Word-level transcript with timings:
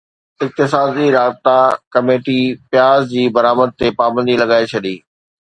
اقتصادي 0.45 1.05
رابطا 1.17 1.57
ڪميٽي 1.93 2.39
پياز 2.71 2.99
جي 3.13 3.23
برآمد 3.35 3.69
تي 3.79 3.87
پابندي 4.01 4.35
لڳائي 4.43 4.65
ڇڏي 4.73 4.95